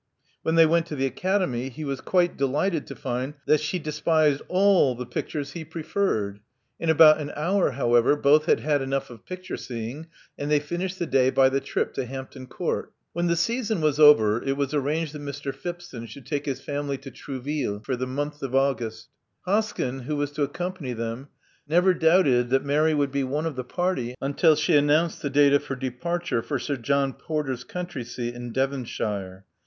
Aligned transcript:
When 0.41 0.55
they 0.55 0.65
went 0.65 0.87
to 0.87 0.95
the 0.95 1.05
Academy, 1.05 1.69
he 1.69 1.83
was 1.85 2.01
quite 2.01 2.35
delighted 2.35 2.87
to 2.87 2.95
find 2.95 3.35
that 3.45 3.59
she 3.59 3.77
despised 3.77 4.41
all 4.47 4.95
the 4.95 5.05
pictures 5.05 5.55
Love 5.55 5.67
Among 5.67 5.69
the 5.69 5.75
Artists 5.75 6.43
287 6.79 6.89
he 6.89 6.89
preferred. 6.89 6.89
In 6.89 6.89
about 6.89 7.19
an 7.19 7.31
hour, 7.35 7.71
however, 7.73 8.15
both 8.15 8.45
had 8.45 8.61
had 8.61 8.81
enough 8.81 9.11
of 9.11 9.27
picture 9.27 9.57
seeing 9.57 10.07
and 10.39 10.49
they 10.49 10.59
finished 10.59 10.97
the 10.97 11.05
day 11.05 11.29
by 11.29 11.49
the 11.49 11.59
trip 11.59 11.93
to 11.93 12.07
Hampton 12.07 12.47
Court. 12.47 12.91
When 13.13 13.27
the 13.27 13.35
season 13.35 13.79
was 13.79 13.99
over, 13.99 14.43
it 14.43 14.57
was 14.57 14.73
arranged 14.73 15.13
that 15.13 15.21
Mr. 15.21 15.53
Phipson 15.53 16.07
should 16.07 16.25
take 16.25 16.47
his 16.47 16.61
family 16.61 16.97
to 16.97 17.11
Trouville 17.11 17.83
for 17.85 17.95
the 17.95 18.07
month 18.07 18.41
of 18.41 18.55
August. 18.55 19.09
Hoskyn, 19.45 20.05
who 20.05 20.15
was 20.15 20.31
to 20.31 20.41
accompany 20.41 20.93
them, 20.93 21.27
never 21.67 21.93
doubted 21.93 22.49
that 22.49 22.65
Mary 22.65 22.95
would 22.95 23.11
be 23.11 23.23
one 23.23 23.45
of 23.45 23.55
the 23.55 23.63
party 23.63 24.15
until 24.19 24.55
she 24.55 24.75
announced 24.75 25.21
the 25.21 25.29
date 25.29 25.53
of 25.53 25.67
her 25.67 25.75
departure 25.75 26.41
for 26.41 26.57
Sir 26.57 26.77
John 26.77 27.13
Porter's 27.13 27.63
country 27.63 28.03
seat 28.03 28.33
in 28.33 28.51
Devonshire. 28.51 29.45